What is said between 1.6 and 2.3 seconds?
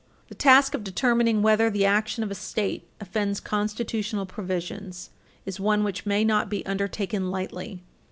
the action